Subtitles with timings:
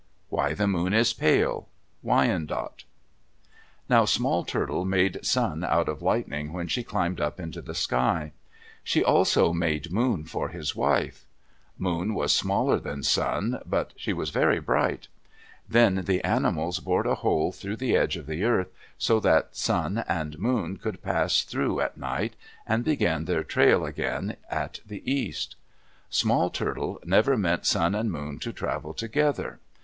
[0.29, 1.69] WHY THE MOON IS PALE
[2.01, 2.85] Wyandot
[3.87, 8.31] Now Small Turtle made Sun out of lightning when she climbed up into the sky.
[8.83, 11.25] She also made Moon for his wife.
[11.77, 15.07] Moon was smaller than Sun, but she was very bright.
[15.69, 20.03] Then the animals bored a hole through the edge of the earth so that Sun
[20.07, 25.57] and Moon could pass through at night, and begin their trail again at the east.
[26.09, 29.59] Small Turtle never meant Sun and Moon to travel together.